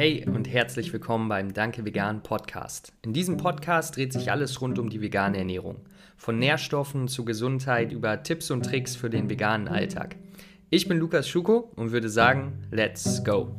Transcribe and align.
Hey 0.00 0.24
und 0.26 0.48
herzlich 0.48 0.94
willkommen 0.94 1.28
beim 1.28 1.52
Danke 1.52 1.84
Vegan 1.84 2.22
Podcast. 2.22 2.94
In 3.02 3.12
diesem 3.12 3.36
Podcast 3.36 3.96
dreht 3.96 4.14
sich 4.14 4.30
alles 4.30 4.62
rund 4.62 4.78
um 4.78 4.88
die 4.88 5.02
vegane 5.02 5.36
Ernährung. 5.36 5.84
Von 6.16 6.38
Nährstoffen 6.38 7.06
zu 7.06 7.26
Gesundheit 7.26 7.92
über 7.92 8.22
Tipps 8.22 8.50
und 8.50 8.64
Tricks 8.64 8.96
für 8.96 9.10
den 9.10 9.28
veganen 9.28 9.68
Alltag. 9.68 10.16
Ich 10.70 10.88
bin 10.88 10.96
Lukas 10.96 11.28
Schuko 11.28 11.70
und 11.76 11.92
würde 11.92 12.08
sagen, 12.08 12.66
let's 12.70 13.22
go! 13.22 13.54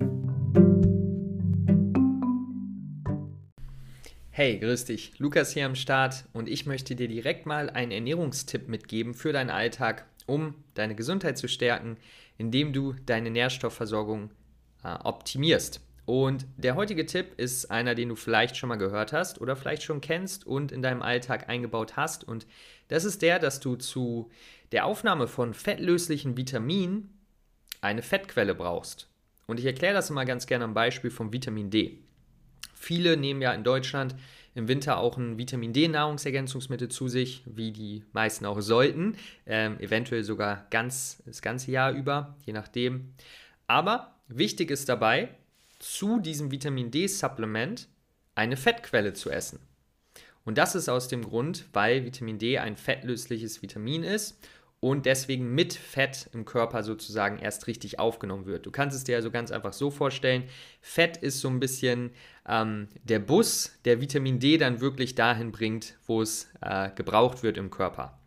Hey, 4.32 4.58
grüß 4.58 4.86
dich. 4.86 5.20
Lukas 5.20 5.54
hier 5.54 5.68
am 5.68 5.76
Start 5.76 6.26
und 6.34 6.50
ich 6.50 6.66
möchte 6.66 6.96
dir 6.96 7.08
direkt 7.08 7.46
mal 7.46 7.70
einen 7.70 7.92
Ernährungstipp 7.92 8.68
mitgeben 8.68 9.14
für 9.14 9.32
deinen 9.32 9.52
Alltag, 9.52 10.08
um 10.26 10.56
deine 10.74 10.96
Gesundheit 10.96 11.38
zu 11.38 11.48
stärken, 11.48 11.98
indem 12.40 12.74
du 12.74 12.96
deine 13.06 13.30
Nährstoffversorgung 13.30 14.32
äh, 14.84 14.96
optimierst. 15.04 15.82
Und 16.12 16.46
der 16.58 16.76
heutige 16.76 17.06
Tipp 17.06 17.36
ist 17.38 17.72
einer, 17.72 17.96
den 17.96 18.10
du 18.10 18.18
vielleicht 18.18 18.58
schon 18.58 18.68
mal 18.68 18.76
gehört 18.76 19.14
hast 19.14 19.40
oder 19.40 19.56
vielleicht 19.56 19.84
schon 19.84 20.02
kennst 20.02 20.46
und 20.46 20.74
in 20.74 20.82
deinem 20.82 21.02
Alltag 21.02 21.48
eingebaut 21.48 21.96
hast. 21.96 22.26
Und 22.26 22.46
das 22.90 23.06
ist 23.06 23.22
der, 23.22 23.40
dass 23.40 23.62
du 23.62 23.78
zu 23.78 24.30
der 24.74 24.84
Aufnahme 24.86 25.30
von 25.30 25.54
fettlöslichen 25.54 26.36
Vitaminen 26.36 27.18
eine 27.80 28.02
Fettquelle 28.02 28.54
brauchst. 28.56 29.08
Und 29.48 29.58
ich 29.58 29.66
erkläre 29.66 29.94
das 29.94 30.10
immer 30.10 30.26
ganz 30.26 30.48
gerne 30.48 30.66
am 30.66 30.74
Beispiel 30.74 31.12
vom 31.12 31.32
Vitamin 31.32 31.70
D. 31.70 32.00
Viele 32.76 33.16
nehmen 33.16 33.42
ja 33.42 33.54
in 33.54 33.64
Deutschland 33.64 34.14
im 34.54 34.68
Winter 34.68 34.98
auch 34.98 35.16
ein 35.16 35.38
Vitamin 35.38 35.72
D-Nahrungsergänzungsmittel 35.72 36.90
zu 36.90 37.08
sich, 37.08 37.42
wie 37.46 37.72
die 37.72 38.04
meisten 38.12 38.46
auch 38.46 38.60
sollten. 38.60 39.16
Ähm, 39.46 39.80
eventuell 39.80 40.26
sogar 40.26 40.68
ganz 40.72 41.24
das 41.26 41.42
ganze 41.42 41.72
Jahr 41.72 41.94
über, 41.94 42.36
je 42.46 42.52
nachdem. 42.52 43.14
Aber 43.66 44.14
wichtig 44.28 44.72
ist 44.72 44.90
dabei, 44.90 45.30
zu 45.82 46.20
diesem 46.20 46.52
Vitamin 46.52 46.92
D-Supplement 46.92 47.88
eine 48.36 48.58
Fettquelle 48.58 49.14
zu 49.14 49.30
essen. 49.30 49.60
Und 50.44 50.58
das 50.58 50.76
ist 50.76 50.90
aus 50.90 51.08
dem 51.08 51.24
Grund, 51.24 51.66
weil 51.74 52.06
Vitamin 52.06 52.40
D 52.40 52.58
ein 52.58 52.76
fettlösliches 52.76 53.62
Vitamin 53.62 54.04
ist 54.04 54.40
und 54.80 55.06
deswegen 55.06 55.54
mit 55.54 55.74
Fett 55.74 56.30
im 56.34 56.46
Körper 56.46 56.82
sozusagen 56.84 57.38
erst 57.38 57.68
richtig 57.68 58.00
aufgenommen 58.00 58.48
wird. 58.48 58.66
Du 58.66 58.72
kannst 58.72 58.98
es 58.98 59.04
dir 59.04 59.16
also 59.16 59.30
ganz 59.30 59.52
einfach 59.52 59.74
so 59.74 59.92
vorstellen, 59.92 60.44
Fett 60.82 61.18
ist 61.18 61.40
so 61.40 61.50
ein 61.50 61.60
bisschen 61.60 62.12
ähm, 62.48 62.88
der 63.04 63.20
Bus, 63.20 63.78
der 63.86 64.02
Vitamin 64.02 64.40
D 64.40 64.58
dann 64.58 64.82
wirklich 64.82 65.14
dahin 65.14 65.52
bringt, 65.52 65.98
wo 66.08 66.22
es 66.22 66.50
äh, 66.62 66.90
gebraucht 66.96 67.44
wird 67.44 67.58
im 67.58 67.70
Körper. 67.70 68.20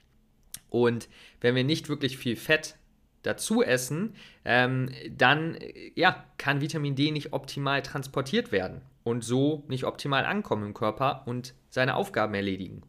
Und 0.70 1.08
wenn 1.40 1.56
wir 1.56 1.64
nicht 1.64 1.88
wirklich 1.88 2.18
viel 2.18 2.36
Fett 2.36 2.76
dazu 3.24 3.62
essen, 3.62 4.14
ähm, 4.44 4.90
dann 5.10 5.58
ja, 5.96 6.24
kann 6.38 6.60
Vitamin 6.60 6.94
D 6.94 7.10
nicht 7.10 7.32
optimal 7.32 7.82
transportiert 7.82 8.52
werden 8.52 8.82
und 9.02 9.24
so 9.24 9.64
nicht 9.68 9.84
optimal 9.84 10.24
ankommen 10.24 10.66
im 10.66 10.74
Körper 10.74 11.22
und 11.26 11.54
seine 11.70 11.96
Aufgaben 11.96 12.34
erledigen. 12.34 12.82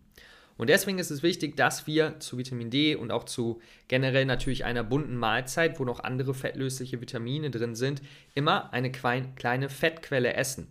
Und 0.58 0.70
deswegen 0.70 1.00
ist 1.00 1.12
es 1.12 1.22
wichtig, 1.22 1.58
dass 1.58 1.86
wir 1.86 2.20
zu 2.20 2.38
Vitamin 2.38 2.70
D 2.70 2.96
und 2.96 3.12
auch 3.12 3.26
zu 3.26 3.60
generell 3.90 4.26
natürlich 4.26 4.64
einer 4.64 4.84
bunten 4.84 5.18
Mahlzeit, 5.18 5.80
wo 5.80 5.84
noch 5.84 6.00
andere 6.00 6.34
fettlösliche 6.34 7.02
Vitamine 7.02 7.50
drin 7.50 7.76
sind, 7.76 8.02
immer 8.36 8.72
eine 8.72 8.92
kleine 8.92 9.70
Fettquelle 9.70 10.34
essen. 10.34 10.68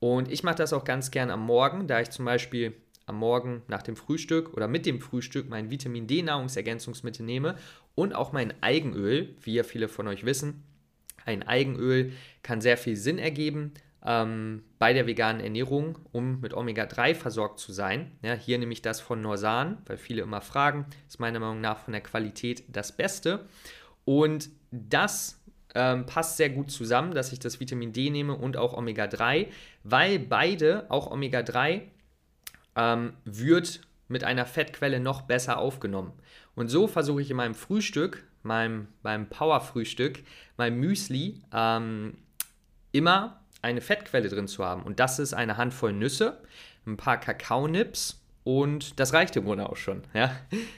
Und 0.00 0.30
ich 0.32 0.42
mache 0.42 0.56
das 0.56 0.72
auch 0.72 0.84
ganz 0.84 1.10
gern 1.10 1.30
am 1.30 1.44
Morgen, 1.44 1.86
da 1.86 2.00
ich 2.00 2.10
zum 2.10 2.24
Beispiel 2.24 2.74
am 3.10 3.16
Morgen 3.16 3.62
nach 3.68 3.82
dem 3.82 3.96
Frühstück 3.96 4.54
oder 4.54 4.66
mit 4.68 4.86
dem 4.86 5.00
Frühstück 5.00 5.50
mein 5.50 5.70
Vitamin 5.70 6.06
D 6.06 6.22
Nahrungsergänzungsmittel 6.22 7.26
nehme 7.26 7.56
und 7.94 8.14
auch 8.14 8.32
mein 8.32 8.54
Eigenöl, 8.62 9.34
wie 9.42 9.54
ja 9.54 9.62
viele 9.62 9.88
von 9.88 10.08
euch 10.08 10.24
wissen. 10.24 10.62
Ein 11.26 11.42
Eigenöl 11.42 12.12
kann 12.42 12.62
sehr 12.62 12.78
viel 12.78 12.96
Sinn 12.96 13.18
ergeben 13.18 13.74
ähm, 14.04 14.62
bei 14.78 14.92
der 14.92 15.06
veganen 15.06 15.42
Ernährung, 15.42 15.98
um 16.12 16.40
mit 16.40 16.54
Omega-3 16.54 17.14
versorgt 17.14 17.58
zu 17.58 17.72
sein. 17.72 18.12
Ja, 18.22 18.32
hier 18.32 18.58
nehme 18.58 18.72
ich 18.72 18.80
das 18.80 19.00
von 19.00 19.20
Norsan, 19.20 19.78
weil 19.86 19.98
viele 19.98 20.22
immer 20.22 20.40
fragen, 20.40 20.86
ist 21.06 21.20
meiner 21.20 21.40
Meinung 21.40 21.60
nach 21.60 21.78
von 21.78 21.92
der 21.92 22.00
Qualität 22.00 22.64
das 22.68 22.96
Beste. 22.96 23.46
Und 24.04 24.48
das 24.70 25.40
ähm, 25.74 26.06
passt 26.06 26.36
sehr 26.36 26.50
gut 26.50 26.70
zusammen, 26.70 27.14
dass 27.14 27.32
ich 27.32 27.38
das 27.38 27.60
Vitamin 27.60 27.92
D 27.92 28.10
nehme 28.10 28.34
und 28.34 28.56
auch 28.56 28.76
Omega-3, 28.76 29.48
weil 29.84 30.18
beide, 30.18 30.86
auch 30.88 31.10
Omega-3, 31.10 31.82
ähm, 32.80 33.12
wird 33.24 33.82
mit 34.08 34.24
einer 34.24 34.46
Fettquelle 34.46 35.00
noch 35.00 35.22
besser 35.22 35.58
aufgenommen. 35.58 36.12
Und 36.54 36.68
so 36.68 36.88
versuche 36.88 37.22
ich 37.22 37.30
in 37.30 37.36
meinem 37.36 37.54
Frühstück, 37.54 38.24
meinem, 38.42 38.88
meinem 39.02 39.28
Power-Frühstück, 39.28 40.20
meinem 40.56 40.80
Müsli, 40.80 41.42
ähm, 41.52 42.18
immer 42.92 43.40
eine 43.62 43.80
Fettquelle 43.80 44.28
drin 44.28 44.48
zu 44.48 44.64
haben. 44.64 44.82
Und 44.82 44.98
das 44.98 45.18
ist 45.18 45.34
eine 45.34 45.58
Handvoll 45.58 45.92
Nüsse, 45.92 46.40
ein 46.86 46.96
paar 46.96 47.18
Kakaonips 47.18 48.20
und 48.42 48.98
das 48.98 49.12
reicht 49.12 49.36
im 49.36 49.44
Grunde 49.44 49.68
auch 49.68 49.76
schon. 49.76 50.02
Ja? 50.14 50.34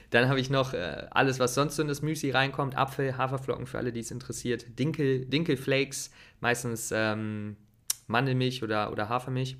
Dann 0.09 0.27
habe 0.27 0.39
ich 0.39 0.49
noch 0.49 0.73
äh, 0.73 1.07
alles, 1.11 1.39
was 1.39 1.55
sonst 1.55 1.79
in 1.79 1.87
das 1.87 2.01
Müsli 2.01 2.31
reinkommt: 2.31 2.77
Apfel, 2.77 3.17
Haferflocken 3.17 3.65
für 3.65 3.77
alle, 3.77 3.93
die 3.93 4.01
es 4.01 4.11
interessiert, 4.11 4.77
Dinkel, 4.77 5.25
Dinkelflakes, 5.25 6.11
meistens 6.41 6.91
ähm, 6.93 7.55
Mandelmilch 8.07 8.63
oder, 8.63 8.91
oder 8.91 9.07
Hafermilch. 9.07 9.57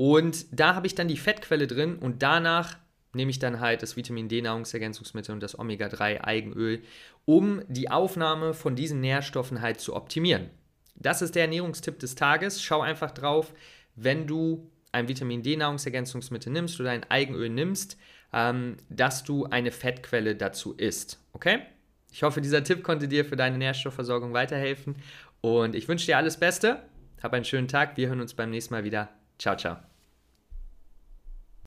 Und 0.00 0.46
da 0.58 0.74
habe 0.74 0.86
ich 0.86 0.94
dann 0.94 1.08
die 1.08 1.18
Fettquelle 1.18 1.66
drin 1.66 1.96
und 1.96 2.22
danach 2.22 2.78
nehme 3.12 3.30
ich 3.30 3.38
dann 3.38 3.60
halt 3.60 3.82
das 3.82 3.98
Vitamin 3.98 4.30
D 4.30 4.40
Nahrungsergänzungsmittel 4.40 5.34
und 5.34 5.42
das 5.42 5.58
Omega-3 5.58 6.24
Eigenöl, 6.24 6.82
um 7.26 7.60
die 7.68 7.90
Aufnahme 7.90 8.54
von 8.54 8.74
diesen 8.74 9.02
Nährstoffen 9.02 9.60
halt 9.60 9.78
zu 9.78 9.94
optimieren. 9.94 10.48
Das 10.94 11.20
ist 11.20 11.34
der 11.34 11.42
Ernährungstipp 11.42 11.98
des 11.98 12.14
Tages. 12.14 12.62
Schau 12.62 12.80
einfach 12.80 13.10
drauf, 13.10 13.52
wenn 13.94 14.26
du 14.26 14.70
ein 14.90 15.06
Vitamin 15.06 15.42
D 15.42 15.54
Nahrungsergänzungsmittel 15.58 16.50
nimmst 16.50 16.80
oder 16.80 16.92
ein 16.92 17.04
Eigenöl 17.10 17.50
nimmst, 17.50 17.98
ähm, 18.32 18.78
dass 18.88 19.22
du 19.22 19.44
eine 19.44 19.70
Fettquelle 19.70 20.34
dazu 20.34 20.72
isst. 20.78 21.22
Okay? 21.34 21.58
Ich 22.10 22.22
hoffe, 22.22 22.40
dieser 22.40 22.64
Tipp 22.64 22.82
konnte 22.84 23.06
dir 23.06 23.26
für 23.26 23.36
deine 23.36 23.58
Nährstoffversorgung 23.58 24.32
weiterhelfen 24.32 24.96
und 25.42 25.74
ich 25.74 25.88
wünsche 25.88 26.06
dir 26.06 26.16
alles 26.16 26.38
Beste. 26.38 26.84
Hab 27.22 27.34
einen 27.34 27.44
schönen 27.44 27.68
Tag. 27.68 27.98
Wir 27.98 28.08
hören 28.08 28.22
uns 28.22 28.32
beim 28.32 28.48
nächsten 28.48 28.72
Mal 28.72 28.84
wieder. 28.84 29.10
Ciao, 29.38 29.58
ciao. 29.58 29.89